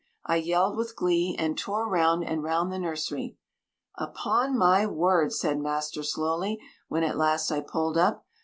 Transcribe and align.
I 0.25 0.37
yelled 0.37 0.77
with 0.77 0.95
glee, 0.95 1.35
and 1.37 1.55
tore 1.55 1.87
round 1.87 2.23
and 2.23 2.41
round 2.41 2.71
the 2.73 2.79
nursery. 2.79 3.37
"Upon 3.99 4.57
my 4.57 4.87
word," 4.87 5.31
said 5.31 5.59
master 5.59 6.01
slowly, 6.01 6.59
when 6.87 7.03
at 7.03 7.17
last 7.17 7.51
I 7.51 7.59
pulled 7.61 7.99
up. 7.99 8.25